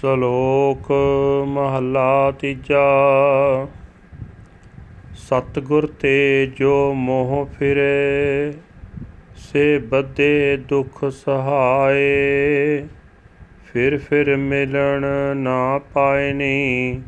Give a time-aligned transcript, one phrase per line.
[0.00, 0.92] ਸ਼ਲੋਕ
[1.46, 2.84] ਮਹੱਲਾ ਤੀਜਾ।
[5.14, 8.52] ਸਤਿਗੁਰ ਤੇ ਜੋ ਮੋਹ ਫਿਰੇ,
[9.36, 12.86] ਸੇ ਬੱਦੇ ਦੁਖ ਸਹਾਏ।
[13.64, 15.06] ਫਿਰ ਫਿਰ ਮਿਲਣ
[15.36, 17.00] ਨਾ ਪਾਇਨੀ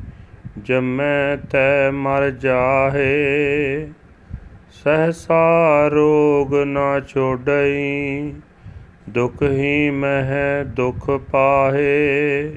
[0.63, 3.89] ਜਮੈ ਤੈ ਮਰ ਜਾਹੇ।
[4.85, 8.33] ਸਹਸਾ ਰੋਗ ਨਾ ਛੋੜਈ
[9.09, 12.53] ਦੁਖ ਹੀ ਮਹਿ ਦੁਖ ਪਾਹੇ।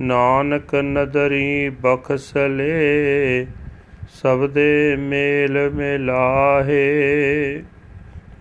[0.00, 3.46] ਨਾਨਕ ਨਦਰੀ ਬਖਸਲੇ,
[4.08, 6.82] ਸਬਦੇ ਮੇਲ ਮਿਲਾਹੇ।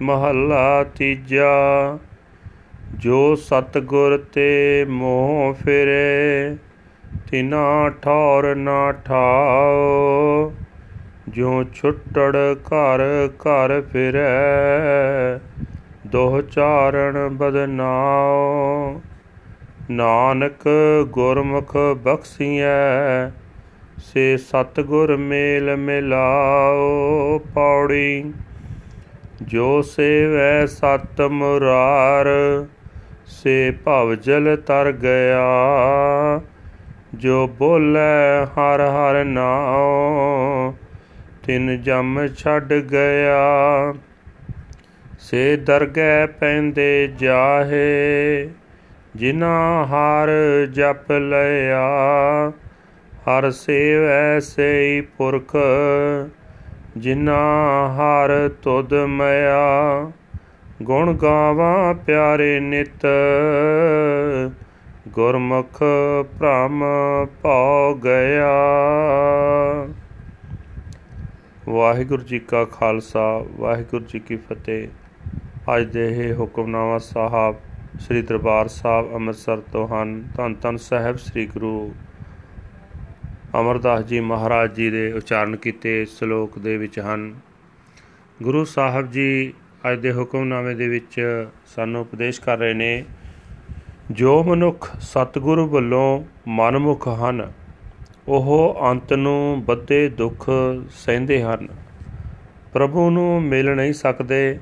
[0.01, 1.97] ਮਹੱਲਾ ਤੀਜਾ,
[2.97, 6.55] ਜੋ ਸਤਗੁਰ ਤੇ ਮੋਹ ਫਿਰੇ,
[7.31, 10.53] ਤਿਨਾ ਠੌਰ ਨਾ ਠਾਓ।
[11.27, 15.39] ਜੋ ਛੁੱਟੜ ਘਰ ਘਰ ਫਿਰੈ,
[16.07, 19.01] ਦੋਹ ਚਾਰਣ ਬਦਨਾਓ।
[19.91, 20.69] ਨਾਨਕ
[21.05, 23.29] ਗੁਰਮੁਖ ਬਖਸੀਐ,
[23.97, 28.33] ਸੇ ਸਤਗੁਰ ਮੇਲ ਮਿਲਾਓ ਪੌੜੀ।
[29.41, 32.27] ਜੋ ਸੇਵੈ ਸਤ ਮੁਰਾਰ,
[33.25, 35.51] ਸੇ ਭਵ ਜਲ ਤਰ ਗਿਆ।
[37.15, 40.73] ਜੋ ਬੋਲੇ ਹਰ ਹਰ ਨਾਉ,
[41.43, 43.93] ਤਿਨ ਜਮ ਛੱਡ ਗਿਆ।
[45.19, 48.49] ਸੇ ਦਰਗਹਿ ਪੈਂਦੇ ਜਾਹੇ
[49.15, 50.29] ਜਿਨਾ ਹਰ
[50.65, 51.81] ਜਪ ਲਿਆ,
[53.23, 55.55] ਹਰ ਸੇਵੈ ਸਈ ਪੁਰਖ
[56.97, 57.39] ਜਿਨਾ
[57.95, 60.11] ਹਰ ਤੁਧ ਮਿਆ,
[60.81, 63.05] ਗੁਣ ਗਾਵਾਂ ਪਿਆਰੇ ਨਿਤ,
[65.07, 65.83] ਗੁਰਮੁਖ
[66.37, 66.83] ਭ੍ਰਮ
[67.43, 68.51] ਭਉ ਗਿਆ।
[71.69, 74.87] ਵਾਹਿਗੁਰੂ ਜੀ ਕਾ ਖਾਲਸਾ, ਵਾਹਿਗੁਰੂ ਜੀ ਕੀ ਫਤਿਹ।
[75.75, 77.55] ਅੱਜ ਦੇ ਇਹ ਹੁਕਮਨਾਮਾ ਸਾਹਿਬ
[78.01, 81.93] ਸ੍ਰੀ ਦਰਬਾਰ ਸਾਹਿਬ ਅੰਮ੍ਰਿਤਸਰ ਤੋਂ ਹਨ। ਧੰਨ ਧੰਨ ਸਾਹਿਬ ਸ੍ਰੀ ਗੁਰੂ
[83.59, 87.33] ਅਮਰਦਾਸ ਜੀ ਮਹਾਰਾਜ ਜੀ ਦੇ ਉਚਾਰਨ ਕੀਤੇ ਸ਼ਲੋਕ ਦੇ ਵਿੱਚ ਹਨ।
[88.43, 89.53] ਗੁਰੂ ਸਾਹਿਬ ਜੀ
[89.91, 93.05] ਅੱਜ ਦੇ ਹੁਕਮਨਾਮੇ ਦੇ ਵਿੱਚ ਸਾਨੂੰ ਉਪਦੇਸ਼ ਕਰ ਰਹੇ ਨੇ,
[94.11, 97.51] ਜੋ ਮਨੁੱਖ ਸਤਿਗੁਰੂ ਵੱਲੋਂ ਮਨਮੁਖ ਹਨ,
[98.27, 100.49] ਉਹ ਅੰਤ ਨੂੰ ਬੱਦੇ ਦੁੱਖ
[100.89, 101.67] ਸਹਿੰਦੇ ਹਨ।
[102.73, 104.59] ਪ੍ਰਭੂ ਨੂੰ ਮਿਲ ਨਹੀਂ ਸਕਦੇ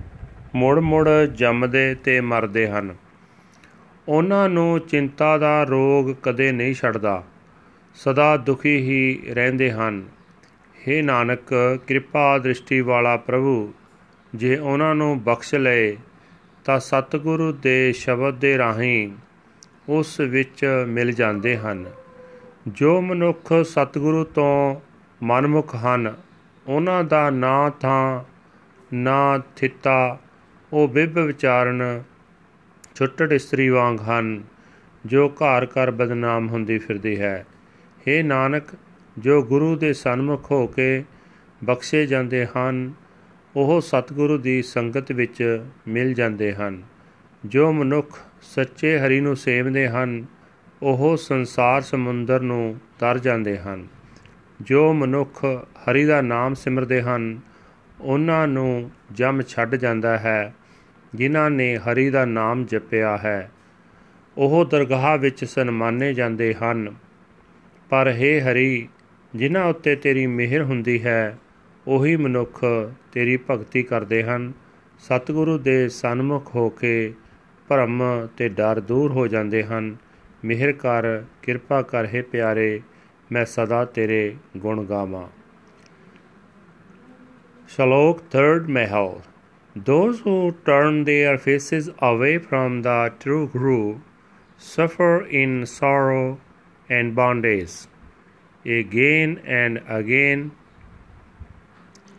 [0.56, 2.96] ਮੁੜ ਮੁੜ ਜੰਮਦੇ ਤੇ ਮਰਦੇ ਹਨ।
[4.10, 7.24] ਉਹਨਾਂ ਨੂੰ ਚਿੰਤਾ ਦਾ ਰੋਗ ਕਦੇ ਨਹੀਂ ਛੱਡਦਾ।
[7.96, 10.06] ਸਦਾ ਦੁਖੀ ਹੀ ਰਹਿੰਦੇ ਹਨ।
[10.88, 13.74] हे ਨਾਨਕ, ਕਿਰਪਾ ਦ੍ਰਿਸ਼ਟੀ ਵਾਲਾ ਪ੍ਰਭੂ,
[14.36, 15.98] ਜੇ ਉਹਨਾਂ ਨੂੰ ਬਖਸ਼ ਲਏ,
[16.66, 19.12] ਤਾਂ ਸਤਿਗੁਰੂ ਦੇ ਸ਼ਬਦ ਦੇ ਰਾਹੀਂ
[19.90, 21.86] ਉਸ ਵਿੱਚ ਮਿਲ ਜਾਂਦੇ ਹਨ।
[22.68, 24.82] ਜੋ ਮਨੁੱਖ ਸਤਿਗੁਰੂ ਤੋਂ
[25.24, 26.16] ਮਨਮੁਖ ਹਨ,
[26.68, 28.24] ਉਹਨਾਂ ਦਾ ਨਾ ਥਾਂ,
[28.94, 30.20] ਨਾ ਥਿੱਤਾ,
[30.74, 32.04] ਉਹ ਬਿਬ ਵਿਚਾਰਨ
[33.00, 34.44] ਛੁੱਟੜ ਇਸਤਰੀ ਵਾਂਗ ਹਨ,
[35.06, 37.46] ਜੋ ਘਰ ਘਰ ਬਦਨਾਮ ਹੁੰਦੀ ਫਿਰਦੀ ਹੈ।
[38.00, 38.64] हे ਨਾਨਕ,
[39.18, 41.04] ਜੋ ਗੁਰੂ ਦੇ ਸਨਮੁਖ ਹੋ ਕੇ
[41.64, 42.94] ਬਖਸ਼ੇ ਜਾਂਦੇ ਹਨ,
[43.56, 46.84] ਉਹ ਸਤਿਗੁਰੂ ਦੀ ਸੰਗਤ ਵਿੱਚ ਮਿਲ ਜਾਂਦੇ ਹਨ।
[47.46, 50.26] ਜੋ ਮਨੁੱਖ ਸੱਚੇ ਹਰੀ ਨੂੰ ਸੇਵਦੇ ਹਨ,
[50.82, 53.88] ਉਹ ਸੰਸਾਰ ਸਮੁੰਦਰ ਨੂੰ ਤਰ ਜਾਂਦੇ ਹਨ।
[54.62, 55.46] ਜੋ ਮਨੁੱਖ
[55.78, 57.40] ਹਰੀ ਦਾ ਨਾਮ ਸਿਮਰਦੇ ਹਨ,
[58.02, 60.54] ਉਹਨਾਂ ਨੂੰ ਜਮ ਛੱਡ ਜਾਂਦਾ ਹੈ।
[61.16, 63.52] ਜਿਨ੍ਹਾਂ ਨੇ ਹਰੀ ਦਾ ਨਾਮ ਜਪਿਆ ਹੈ,
[64.38, 66.96] ਉਹ ਦਰਗਾਹ ਵਿੱਚ ਸਨਮਾਨੇ ਜਾਂਦੇ ਹਨ।
[67.90, 68.90] ਪਰ हे ਹਰੀ,
[69.36, 71.38] ਜਿਨ੍ਹਾਂ ਉੱਤੇ ਤੇਰੀ ਮਿਹਰ ਹੁੰਦੀ ਹੈ,
[71.88, 72.66] ਉਹੀ ਮਨੁੱਖ
[73.12, 74.54] ਤੇਰੀ ਭਗਤੀ ਕਰਦੇ ਹਨ।
[75.00, 77.14] ਸਤਿਗੁਰੂ ਦੇ ਸਨਮੁਖ ਹੋ ਕੇ
[77.68, 79.96] ਭਰਮ ਤੇ ਡਰ ਦੂਰ ਹੋ ਜਾਂਦੇ ਹਨ।
[80.46, 82.82] ਮਿਹਰ ਕਰ, ਕਿਰਪਾ ਕਰ, ਹੈ ਪਿਆਰੇ,
[83.32, 85.28] ਮੈਂ ਸਦਾ ਤੇਰੇ ਗੁਣ ਗਾਵਾਂ।
[87.68, 89.20] ਸ਼ਲੋਕ 3rd Mahal
[89.76, 94.00] Those who turn their faces away from the true Guru
[94.58, 96.40] suffer in sorrow
[96.90, 97.88] and bondage.
[98.66, 100.52] Again and again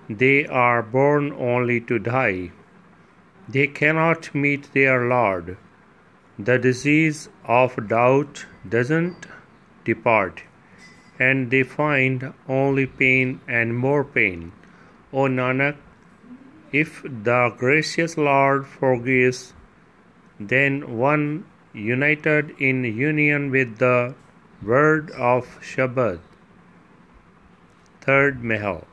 [0.09, 2.51] they are born only to die.
[3.49, 5.57] They cannot meet their Lord.
[6.39, 9.27] The disease of doubt doesn't
[9.85, 10.43] depart,
[11.19, 14.53] and they find only pain and more pain.
[15.13, 15.77] O Nanak,
[16.73, 19.55] if the gracious Lord forgives,
[20.39, 24.15] then one united in union with the
[24.63, 26.21] word of Shabad.
[28.01, 28.87] Third Mahal.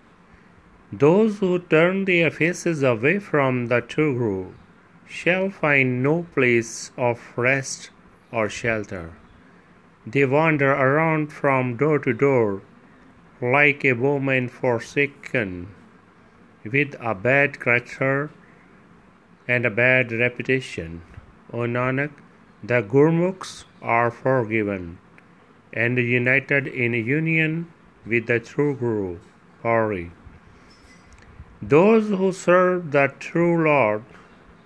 [0.92, 4.52] Those who turn their faces away from the true Guru
[5.06, 7.90] shall find no place of rest
[8.32, 9.12] or shelter.
[10.06, 12.62] They wander around from door to door
[13.42, 15.68] like a woman forsaken,
[16.72, 18.30] with a bad character
[19.48, 21.02] and a bad reputation.
[21.52, 22.12] O Nanak,
[22.64, 24.98] the Gurmukhs are forgiven.
[25.74, 27.68] and united in union
[28.06, 29.20] with the true Guru.
[29.62, 30.12] Pari.
[31.62, 34.04] Those who serve the true Lord,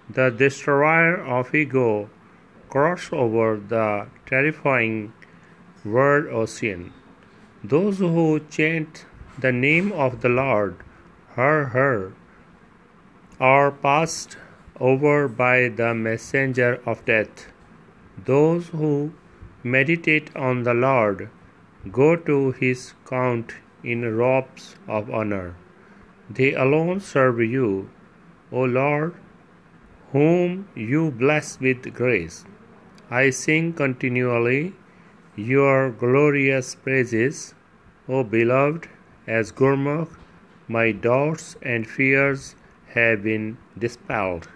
[0.09, 2.09] the destroyer of ego,
[2.69, 5.13] cross over the terrifying
[5.83, 6.93] world ocean.
[7.63, 9.05] Those who chant
[9.39, 10.75] the name of the Lord,
[11.35, 12.13] her, her,
[13.39, 14.37] are passed
[14.79, 17.47] over by the messenger of death.
[18.25, 19.13] Those who
[19.63, 21.29] meditate on the Lord
[21.91, 25.55] go to his count in robes of honor.
[26.29, 27.89] They alone serve you,
[28.51, 29.15] O Lord,
[30.11, 32.45] whom you bless with grace.
[33.09, 34.73] I sing continually
[35.35, 37.53] your glorious praises,
[38.07, 38.87] O beloved,
[39.27, 40.15] as Gurmukh,
[40.75, 42.55] my doubts and fears
[42.95, 43.45] have been
[43.83, 44.47] dispelled.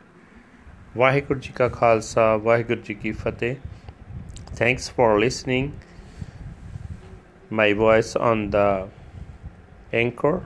[0.98, 3.56] Waheguru ji ਕਾ Khalsa Waheguru ji
[4.60, 5.72] thanks for listening
[7.62, 8.68] my voice on the
[10.02, 10.38] anchor.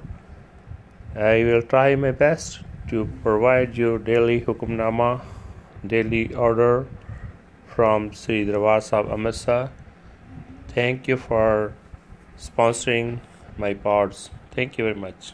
[1.15, 2.61] I will try my best
[2.91, 5.11] to provide you daily hukumnama
[5.95, 6.73] daily order
[7.75, 9.61] from sri darbar sahib amritsar
[10.73, 11.73] thank you for
[12.39, 13.19] sponsoring
[13.57, 14.29] my pods.
[14.51, 15.33] Thank you very much.